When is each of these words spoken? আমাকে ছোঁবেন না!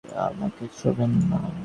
আমাকে 0.25 0.63
ছোঁবেন 0.77 1.11
না! 1.29 1.39